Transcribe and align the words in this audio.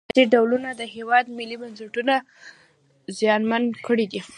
سیاسي 0.09 0.23
ډلو 0.33 0.55
د 0.81 0.83
هیواد 0.95 1.25
ملي 1.37 1.57
بنسټونه 1.61 2.13
زیانمن 3.19 3.63
کړي 3.85 4.05
دي 4.11 4.21